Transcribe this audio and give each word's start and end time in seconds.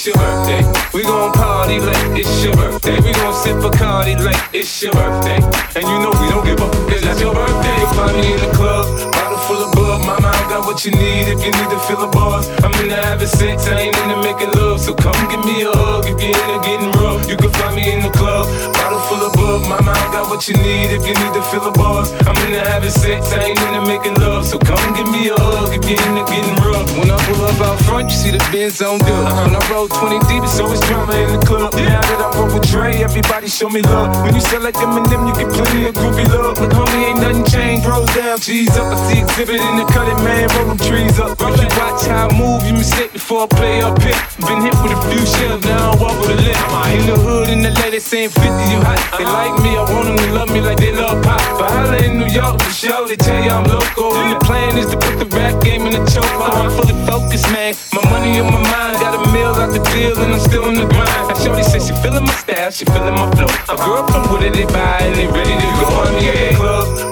it's 0.00 0.06
your 0.06 0.16
birthday. 0.16 0.62
We 0.94 1.02
gon' 1.02 1.32
party 1.32 1.78
like 1.78 2.18
it's 2.18 2.42
your 2.42 2.54
birthday. 2.54 2.98
We 3.00 3.12
gon' 3.12 3.34
sip 3.34 3.56
Bacardi 3.56 4.16
like 4.24 4.54
it's 4.54 4.82
your 4.82 4.92
birthday. 4.92 5.36
And 5.76 5.84
you 5.84 5.98
know 6.00 6.12
we 6.22 6.28
don't 6.30 6.44
give 6.44 6.60
up, 6.60 6.72
cause 6.88 7.02
that's 7.02 7.20
your 7.20 7.34
birthday. 7.34 7.84
Find 7.94 8.16
me 8.16 8.32
in 8.32 8.40
the 8.40 8.50
club, 8.56 9.12
bottle 9.12 9.38
full 9.38 9.62
of 9.64 9.79
bub. 9.90 10.06
Mama, 10.06 10.30
I 10.30 10.42
got 10.48 10.62
what 10.66 10.84
you 10.84 10.92
need 10.92 11.26
if 11.34 11.40
you 11.42 11.50
need 11.50 11.70
to 11.74 11.80
fill 11.86 12.00
the 12.00 12.10
bars. 12.14 12.46
I'm 12.62 12.72
into 12.82 12.94
having 12.94 13.26
sex, 13.26 13.66
I 13.66 13.90
ain't 13.90 13.96
in 13.96 14.10
into 14.10 14.18
making 14.22 14.50
love. 14.54 14.78
So 14.80 14.94
come 14.94 15.18
give 15.30 15.42
me 15.44 15.66
a 15.66 15.72
hug 15.74 16.06
if 16.06 16.18
you're 16.22 16.30
into 16.30 16.58
getting 16.62 16.92
rough. 17.02 17.26
You 17.26 17.36
can 17.36 17.50
find 17.58 17.74
me 17.74 17.84
in 17.90 18.00
the 18.06 18.12
club, 18.14 18.46
bottle 18.74 19.02
full 19.08 19.22
of 19.26 19.32
bub. 19.34 19.60
Mama, 19.66 19.90
I 19.90 20.06
got 20.14 20.30
what 20.30 20.46
you 20.48 20.54
need 20.54 20.94
if 20.94 21.02
you 21.06 21.14
need 21.14 21.34
to 21.34 21.42
fill 21.50 21.64
the 21.66 21.74
bars. 21.74 22.12
I'm 22.26 22.36
into 22.46 22.60
having 22.70 22.94
sex, 22.94 23.32
I 23.32 23.50
ain't 23.50 23.58
into 23.58 23.82
making 23.86 24.14
love. 24.22 24.46
So 24.46 24.58
come 24.58 24.82
give 24.94 25.08
me 25.10 25.28
a 25.28 25.36
hug 25.36 25.74
if 25.74 25.82
you're 25.88 26.00
into 26.06 26.24
getting 26.30 26.56
rough. 26.62 26.86
When 26.98 27.10
I 27.10 27.18
pull 27.26 27.42
up 27.44 27.60
out 27.60 27.78
front, 27.86 28.10
you 28.10 28.16
see 28.16 28.30
the 28.30 28.42
Benz 28.52 28.80
on 28.82 28.98
good. 28.98 29.10
Uh-huh. 29.10 29.46
When 29.46 29.54
I 29.56 29.62
roll 29.70 29.88
20 29.88 30.18
deep, 30.30 30.42
it's 30.44 30.58
always 30.60 30.80
drama 30.86 31.14
in 31.18 31.38
the 31.38 31.42
club. 31.46 31.74
Now 31.74 32.00
that 32.00 32.20
I 32.22 32.28
roll 32.38 32.50
with 32.54 32.66
Dre, 32.70 33.02
everybody 33.02 33.48
show 33.48 33.68
me 33.68 33.82
love. 33.82 34.14
When 34.24 34.34
you 34.34 34.40
sell 34.40 34.62
like 34.62 34.74
Eminem, 34.74 35.26
you 35.28 35.34
get 35.34 35.50
plenty 35.52 35.86
of 35.88 35.94
groovy 35.94 36.26
love. 36.30 36.56
But 36.56 36.70
homie, 36.70 37.10
ain't 37.10 37.20
nothing 37.20 37.46
changed. 37.46 37.86
Rolls 37.86 38.10
down, 38.14 38.38
G's 38.38 38.76
up. 38.76 38.86
I 38.90 38.96
see 39.08 39.20
Xzibit 39.22 39.60
in 39.60 39.76
the 39.76 39.79
cutting, 39.86 40.18
man. 40.24 40.48
Roll 40.56 40.74
them 40.74 40.78
trees 40.78 41.18
up. 41.18 41.38
You 41.40 41.68
watch 41.78 42.06
how 42.06 42.28
I 42.28 42.38
move. 42.38 42.66
You 42.66 42.74
mistake 42.74 43.12
before 43.12 43.44
I 43.44 43.46
play 43.46 43.82
up 43.82 44.00
here. 44.02 44.18
Been 44.46 44.60
hit 44.62 44.74
with 44.82 44.92
a 44.92 45.00
few 45.08 45.24
shells, 45.24 45.62
now 45.64 45.92
I 45.92 46.02
walk 46.02 46.16
with 46.20 46.34
a 46.34 46.42
limp. 46.42 46.58
In 46.96 47.06
the 47.06 47.16
hood, 47.16 47.48
in 47.48 47.62
the 47.62 47.70
lady 47.80 48.00
saying 48.00 48.30
50, 48.30 48.42
you 48.72 48.80
hot. 48.82 48.98
They 49.18 49.24
like 49.24 49.56
me, 49.62 49.76
I 49.76 49.84
want 49.86 50.06
them 50.08 50.16
to 50.16 50.32
love 50.32 50.50
me 50.50 50.60
like 50.60 50.78
they 50.78 50.92
love 50.92 51.22
pop. 51.22 51.40
But 51.58 51.70
holla 51.70 51.96
in 52.02 52.18
New 52.18 52.26
York 52.26 52.60
for 52.60 52.72
show, 52.72 53.06
they 53.06 53.16
tell 53.16 53.42
you 53.42 53.50
I'm 53.50 53.64
local. 53.64 54.14
And 54.16 54.34
the 54.34 54.40
plan 54.44 54.76
is 54.76 54.86
to 54.90 54.96
put 54.96 55.18
the 55.18 55.28
rap 55.36 55.62
game 55.62 55.86
in 55.86 55.92
the 55.92 56.02
choke. 56.10 56.24
So 56.24 56.44
I'm 56.44 56.70
fully 56.70 56.96
focused, 57.06 57.50
man. 57.52 57.74
My 57.92 58.02
money 58.10 58.40
on 58.40 58.52
my 58.52 58.60
mind, 58.60 58.98
got 59.00 59.14
a 59.14 59.22
meal 59.32 59.54
out 59.54 59.72
the 59.72 59.82
deal, 59.94 60.18
and 60.18 60.32
I'm 60.34 60.40
still 60.40 60.66
in 60.68 60.74
the 60.74 60.86
grind. 60.86 61.28
Now, 61.28 61.34
Shorty 61.38 61.62
says 61.62 61.86
she 61.86 61.94
feeling 62.02 62.24
my 62.24 62.34
style, 62.34 62.70
she 62.70 62.84
feeling 62.84 63.14
my 63.14 63.30
flow. 63.32 63.48
A 63.68 63.76
girl 63.76 64.06
from 64.08 64.30
Wooded, 64.30 64.54
they 64.54 64.66
buy, 64.66 65.06
and 65.06 65.14
they 65.14 65.26
ready 65.26 65.54
to 65.54 65.68
go 65.78 65.86
on 66.00 66.12
the 66.18 66.54
club. 66.56 67.09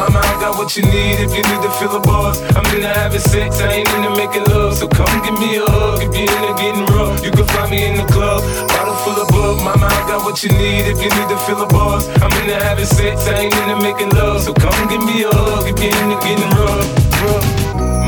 Mama, 0.00 0.20
I 0.24 0.34
got 0.40 0.56
what 0.56 0.76
you 0.76 0.82
need 0.82 1.20
if 1.20 1.30
you 1.36 1.44
need 1.44 1.60
to 1.60 1.70
fill 1.76 1.92
the 1.92 2.00
bars. 2.00 2.40
I'm 2.56 2.64
into 2.72 2.88
having 2.88 3.20
sex, 3.20 3.60
I 3.60 3.84
ain't 3.84 3.88
into 3.92 4.10
making 4.16 4.44
love. 4.48 4.72
So 4.74 4.88
come 4.88 5.12
give 5.20 5.36
me 5.36 5.60
a 5.60 5.64
hug 5.68 6.00
if 6.00 6.10
you're 6.16 6.32
into 6.40 6.54
getting 6.56 6.86
rough. 6.96 7.20
You 7.22 7.30
can 7.30 7.46
find 7.52 7.70
me 7.70 7.84
in 7.84 7.94
the 8.00 8.06
club. 8.08 8.40
Bottle 8.72 8.96
full 9.04 9.20
of 9.20 9.28
bub, 9.28 9.60
mama, 9.60 9.86
I 9.92 10.00
got 10.08 10.24
what 10.24 10.42
you 10.42 10.50
need 10.56 10.88
if 10.88 10.96
you 11.04 11.10
need 11.12 11.28
to 11.28 11.38
fill 11.44 11.60
the 11.60 11.68
bars. 11.68 12.08
I'm 12.24 12.32
into 12.40 12.56
having 12.64 12.88
sex, 12.88 13.28
I 13.28 13.44
ain't 13.44 13.54
into 13.60 13.76
making 13.84 14.10
love. 14.16 14.40
So 14.40 14.54
come 14.54 14.80
give 14.88 15.04
me 15.04 15.22
a 15.28 15.30
hug 15.30 15.68
if 15.68 15.76
you're 15.76 15.92
into 15.92 16.16
getting 16.24 16.50
rough. 16.56 16.88
rough. 17.20 17.49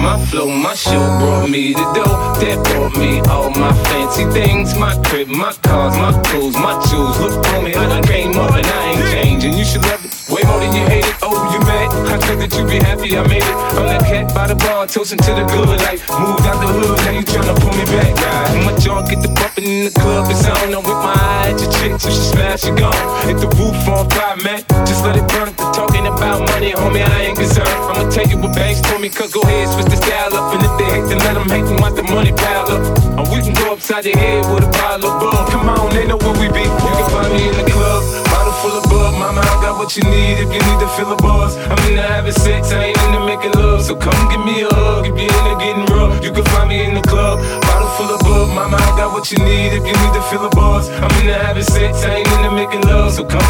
My 0.03 0.19
flow, 0.27 0.49
my 0.51 0.75
show 0.75 0.99
brought 1.21 1.49
me 1.49 1.75
the 1.75 1.87
dough 1.95 2.35
that 2.43 2.59
brought 2.67 2.99
me 2.99 3.21
all 3.31 3.51
my 3.51 3.73
fancy 3.85 4.25
things. 4.33 4.75
My 4.75 5.01
crib, 5.05 5.29
my 5.29 5.53
cars, 5.63 5.95
my 5.95 6.11
clothes, 6.27 6.57
my 6.57 6.75
jewels. 6.91 7.21
Look 7.21 7.47
for 7.47 7.63
me, 7.63 7.73
I 7.73 7.87
done 7.87 8.03
came 8.03 8.37
up 8.37 8.51
and 8.51 8.67
I 8.67 8.91
ain't 8.91 9.07
changing. 9.15 9.55
You 9.55 9.65
should 9.65 9.83
love 9.83 10.05
it 10.05 10.11
way 10.27 10.43
more 10.43 10.59
than 10.59 10.75
you 10.75 10.83
hate 10.91 11.07
it. 11.07 11.15
Oh, 11.23 11.39
you 11.55 11.61
mad? 11.61 11.95
I 12.11 12.19
thought 12.19 12.39
that 12.43 12.51
you 12.59 12.67
be 12.67 12.83
happy 12.83 13.15
I 13.17 13.23
made 13.29 13.47
it. 13.47 13.57
I'm 13.79 13.87
that 13.87 14.03
cat 14.03 14.35
by 14.35 14.49
the 14.49 14.57
bar, 14.57 14.89
toasting 14.89 15.23
to 15.23 15.33
the 15.39 15.47
good 15.47 15.71
life. 15.87 16.03
Moved 16.19 16.51
out 16.51 16.59
the 16.59 16.67
hood, 16.67 16.99
now 17.07 17.15
you 17.15 17.23
tryna 17.23 17.55
pull 17.63 17.71
me 17.79 17.87
back, 17.95 18.11
guy. 18.19 18.67
My 18.67 18.75
jaw 18.83 19.07
get 19.07 19.23
the 19.23 19.31
bumping 19.31 19.71
in 19.71 19.85
the 19.87 19.95
club, 19.95 20.27
it's 20.35 20.43
on. 20.51 20.75
I'm 20.75 20.83
with 20.83 20.99
my 20.99 21.15
eyes, 21.47 21.63
your 21.63 21.71
chick, 21.79 21.95
so 22.01 22.11
she 22.11 22.23
smash, 22.35 22.67
she 22.67 22.75
gone. 22.75 22.99
Hit 23.23 23.39
the 23.39 23.47
roof 23.55 23.79
on 23.87 24.11
fire, 24.11 24.35
man. 24.43 24.67
Just 24.83 25.07
let 25.07 25.15
it 25.15 25.29
burn. 25.31 25.55
Talking 25.71 26.11
about 26.11 26.43
money, 26.51 26.73
homie, 26.73 27.07
I 27.07 27.31
ain't 27.31 27.39
concerned. 27.39 27.69
I'ma 27.69 28.11
tell 28.11 28.27
you 28.27 28.39
what 28.43 28.57
banks 28.57 28.81
told 28.83 28.99
me, 28.99 29.09
cause 29.09 29.31
go 29.31 29.43
ahead, 29.47 29.69
switch 29.69 29.92
the 29.93 30.01
style 30.01 30.33
up. 30.33 30.57
And 30.57 30.65
if 30.65 30.73
they 30.81 30.89
hate, 30.89 31.07
then 31.13 31.21
let 31.21 31.35
them 31.37 31.49
hate, 31.49 31.69
then 31.69 31.77
watch 31.81 31.95
the 31.95 32.05
money 32.09 32.33
pile 32.33 32.67
up. 32.73 32.83
And 33.21 33.27
we 33.29 33.45
can 33.45 33.53
go 33.53 33.77
upside 33.77 34.05
the 34.05 34.17
head 34.17 34.49
with 34.49 34.65
a 34.65 34.71
bottle 34.73 35.13
of 35.13 35.21
bug. 35.21 35.53
Come 35.53 35.69
on, 35.69 35.93
they 35.93 36.09
know 36.09 36.17
where 36.17 36.37
we 36.41 36.49
be. 36.49 36.65
You 36.65 36.93
can 36.97 37.09
find 37.13 37.31
me 37.33 37.53
in 37.53 37.57
the 37.61 37.69
club, 37.69 38.01
bottle 38.33 38.57
full 38.65 38.75
of 38.81 38.85
bug. 38.89 39.13
Mama, 39.21 39.45
I 39.45 39.55
got 39.61 39.77
what 39.77 39.93
you 39.97 40.05
need 40.09 40.41
if 40.41 40.49
you 40.49 40.61
need 40.65 40.81
to 40.81 40.89
fill 40.97 41.13
the 41.13 41.21
bars. 41.21 41.57
I'm 41.69 41.79
into 41.85 42.03
having 42.03 42.33
sex, 42.33 42.73
I 42.73 42.91
ain't 42.91 43.01
into 43.05 43.21
making 43.29 43.53
love. 43.53 43.85
So 43.85 43.95
come 43.95 44.17
give 44.33 44.41
me 44.41 44.65
a 44.65 44.71
hug 44.73 45.05
if 45.07 45.15
you're 45.15 45.29
into 45.29 45.55
getting 45.61 45.87
rough. 45.93 46.25
You 46.25 46.33
can 46.33 46.45
find 46.57 46.69
me 46.69 46.85
in 46.89 46.95
the 46.95 47.05
club, 47.05 47.39
bottle 47.69 47.93
full 48.01 48.11
of 48.17 48.21
bug. 48.25 48.49
Mama, 48.57 48.77
I 48.81 48.91
got 48.97 49.13
what 49.13 49.31
you 49.31 49.39
need 49.45 49.77
if 49.77 49.85
you 49.85 49.93
need 49.93 50.15
to 50.17 50.23
fill 50.33 50.49
the 50.49 50.53
bars. 50.57 50.89
I'm 50.89 51.13
into 51.21 51.37
having 51.37 51.65
sex, 51.65 52.03
I 52.05 52.25
ain't 52.25 52.33
into 52.41 52.51
making 52.53 52.83
love. 52.89 53.13
So 53.13 53.25
come 53.25 53.45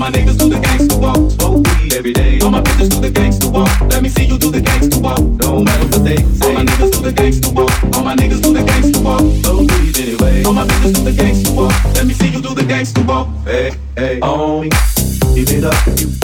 my 0.00 0.10
niggas 0.10 0.38
do 0.38 0.48
the 0.48 0.56
gangsta 0.56 0.98
walk. 0.98 1.30
Smoke 1.32 1.66
weed 1.68 1.92
every 1.92 2.14
day. 2.14 2.40
All 2.40 2.50
my 2.50 2.62
bitches 2.62 2.88
do 2.88 3.00
the 3.00 3.10
gangsta 3.10 3.52
walk. 3.52 3.68
Let 3.92 4.02
me 4.02 4.08
see 4.08 4.24
you 4.24 4.38
do 4.38 4.50
the 4.50 4.60
gangsta 4.60 4.98
walk. 5.02 5.20
No 5.20 5.62
matter 5.62 5.86
what 5.92 6.02
they 6.02 6.16
say. 6.16 6.46
All 6.46 6.54
my 6.54 6.64
niggas 6.64 6.90
do 6.92 7.00
the 7.02 7.12
gangsta 7.12 7.52
walk. 7.54 7.94
All 7.94 8.02
my 8.02 8.16
niggas 8.16 8.42
do 8.42 8.54
the 8.54 8.60
gangsta 8.60 9.04
walk. 9.04 9.20
All 10.46 10.54
my 10.54 10.66
business 10.66 10.92
do 10.92 11.04
the 11.04 11.12
gangsta 11.12 11.54
walk. 11.54 11.94
Let 11.94 12.06
me 12.06 12.14
see 12.14 12.28
you 12.28 12.40
do 12.40 12.54
the 12.54 12.62
gangsta 12.62 13.06
walk. 13.06 13.28
Hey, 13.44 13.76
hey, 13.94 14.20
on 14.20 14.62
me. 14.62 14.70
Give 15.34 15.50
it 15.52 15.64
up 15.64 16.19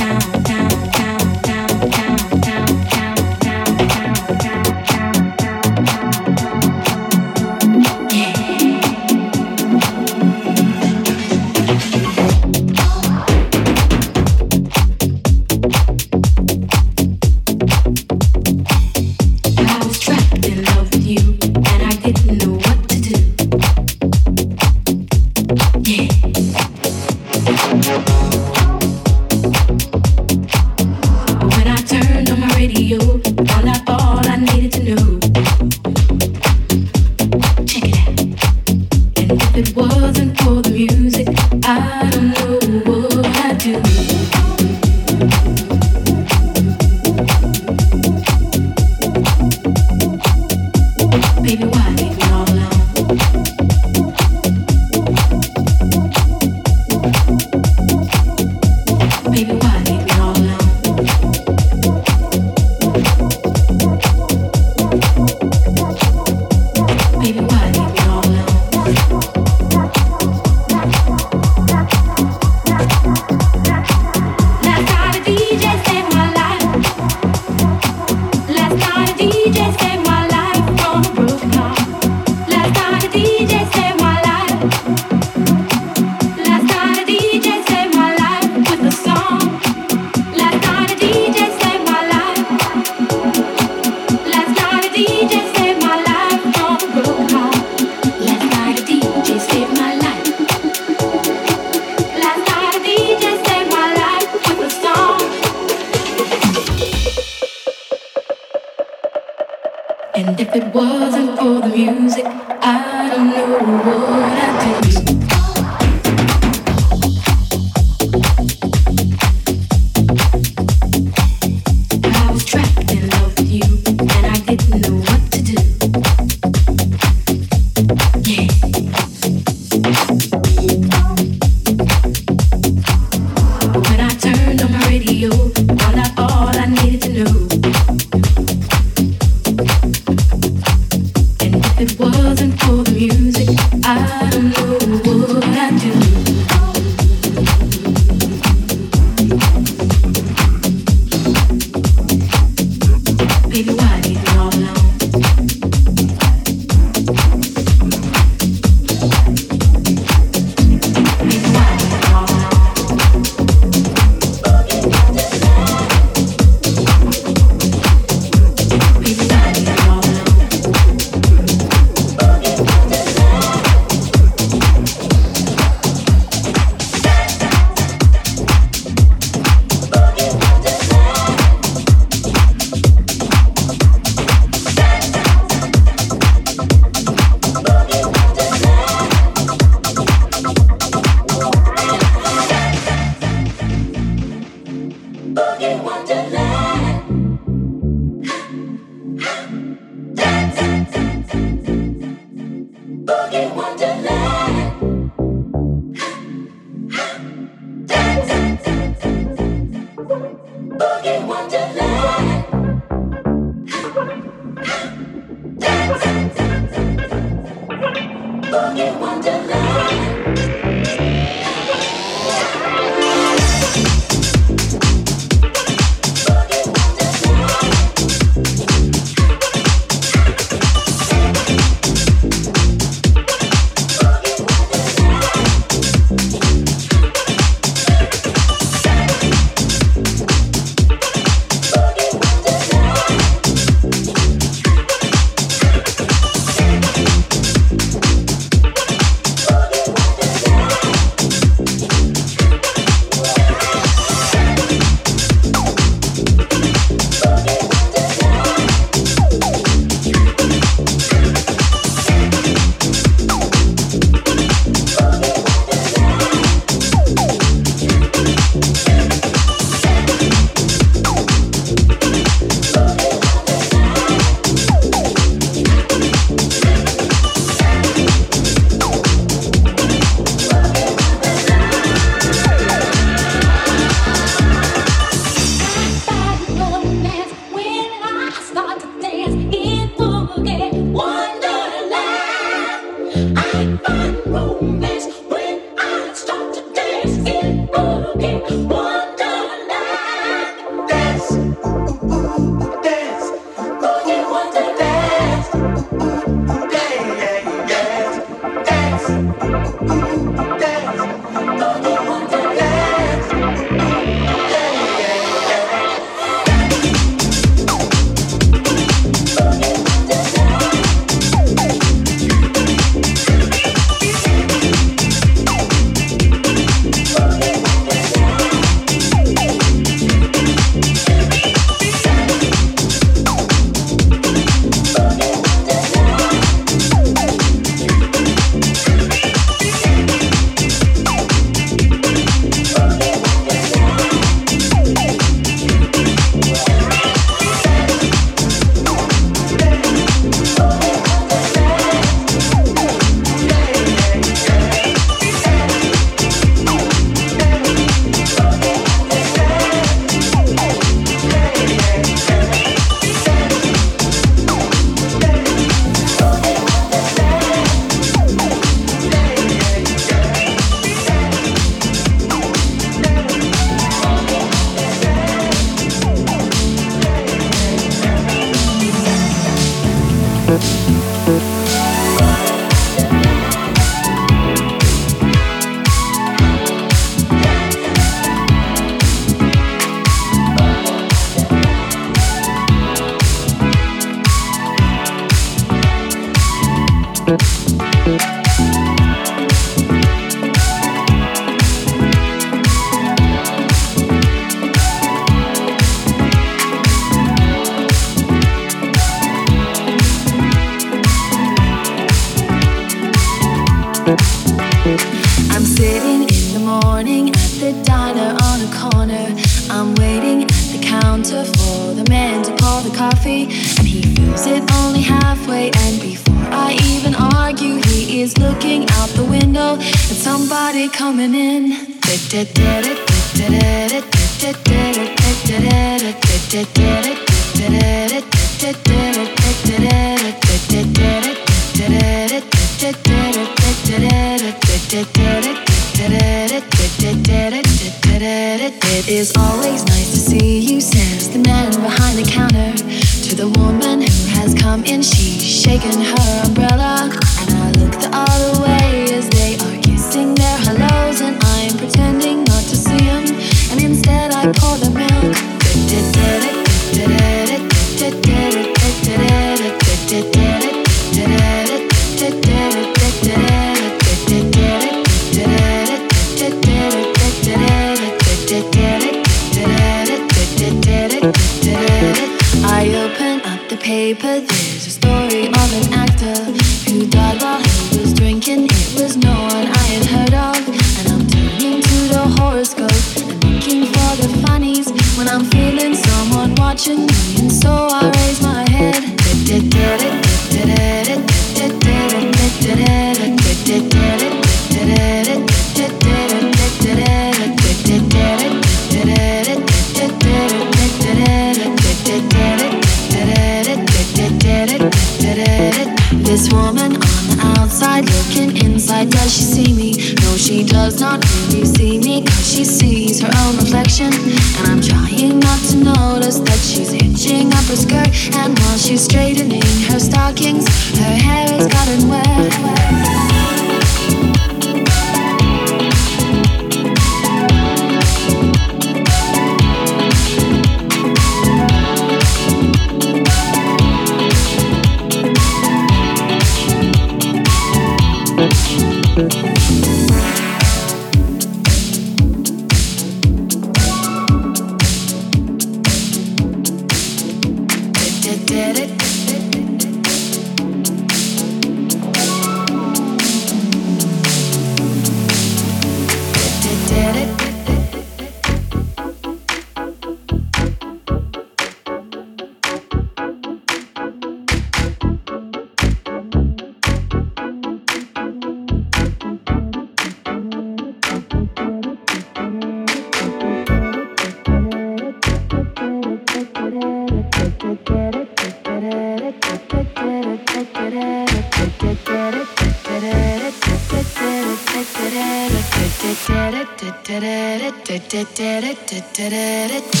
da 598.23 598.61
da 598.61 598.73
da 598.87 598.99
da 599.17 599.29
da 599.29 599.79
da 599.81 600.00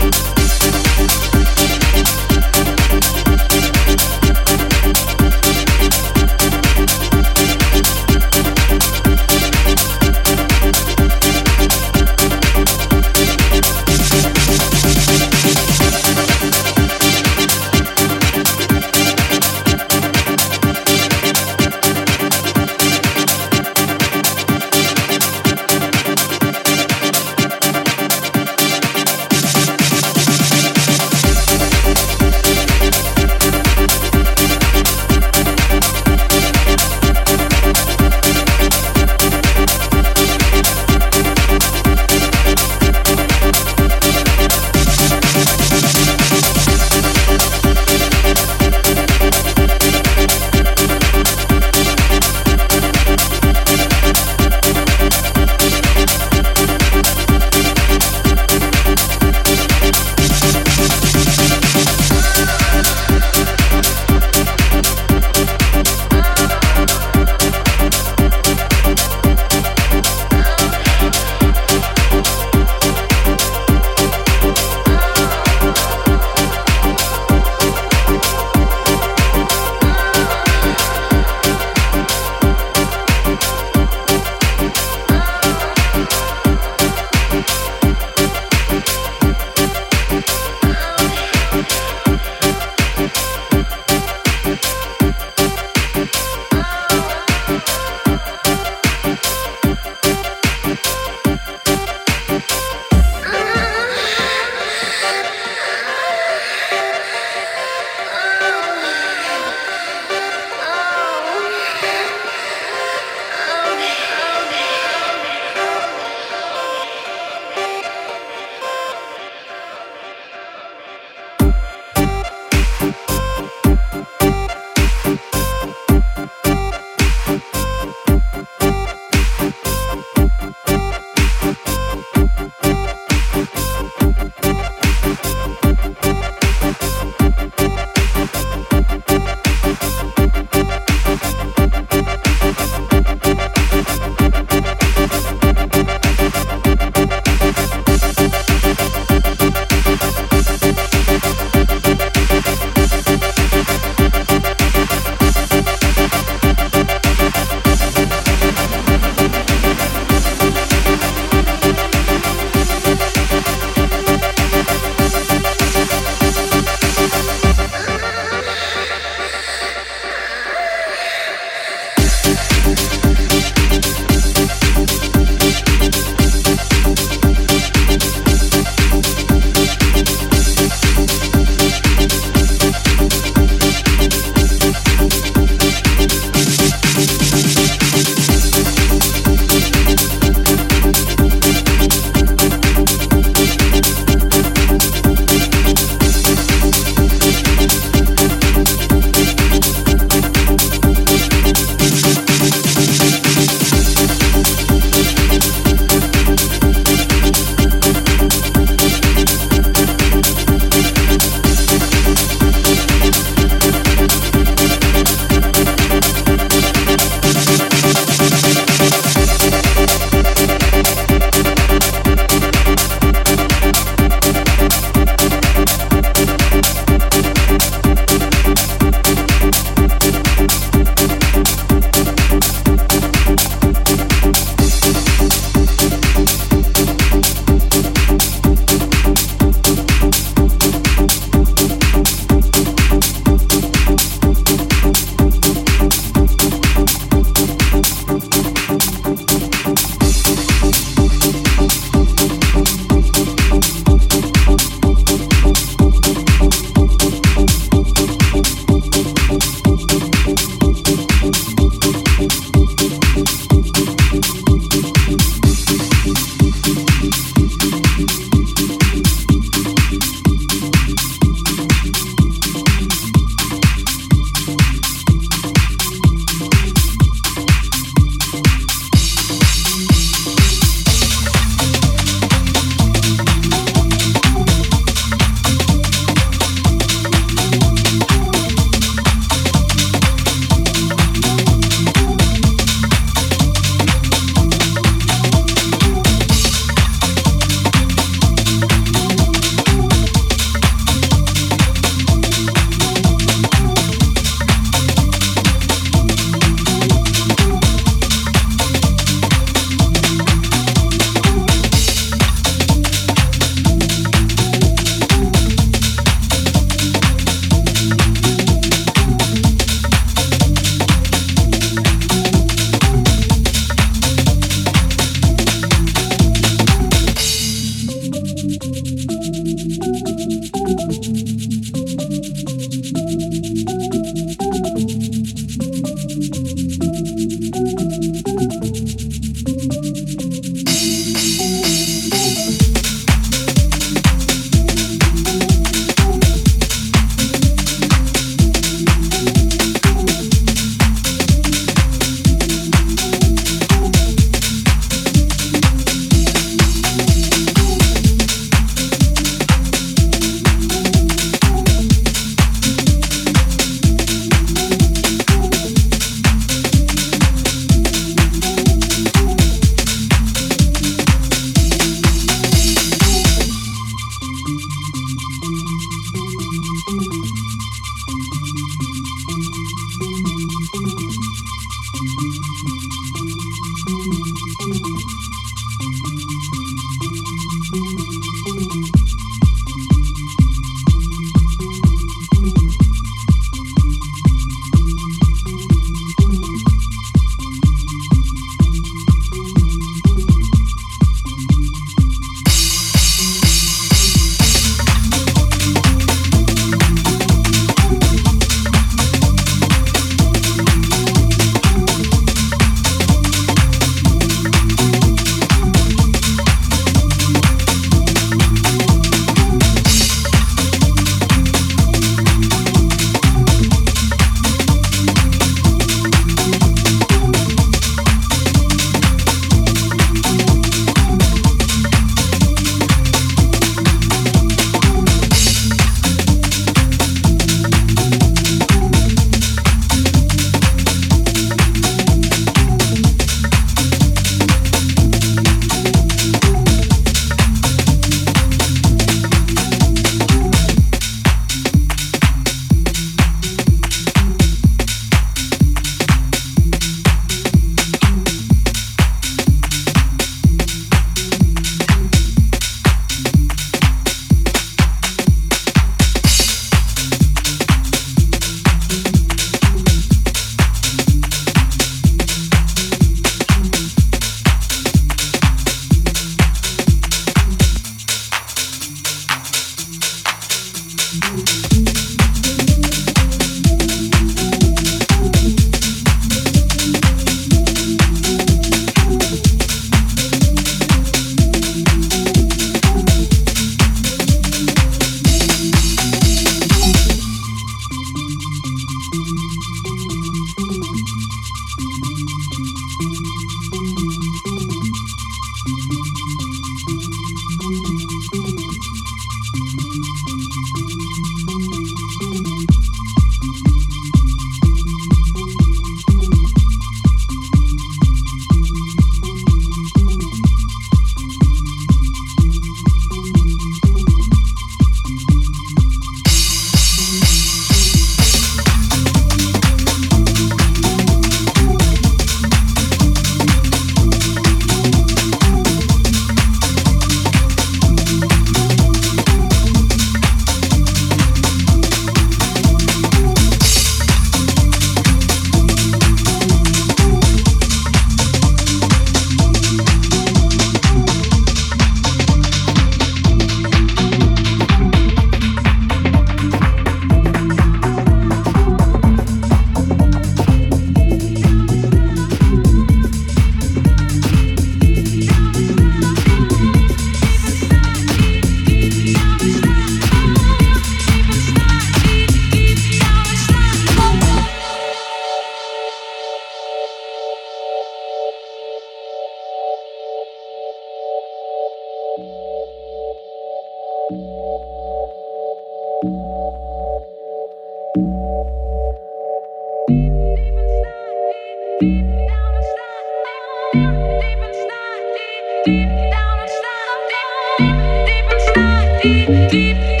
Deep, 599.49 600.00